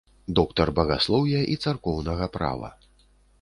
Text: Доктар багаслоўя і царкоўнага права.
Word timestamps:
Доктар 0.37 0.71
багаслоўя 0.79 1.43
і 1.57 1.59
царкоўнага 1.67 2.29
права. 2.39 2.73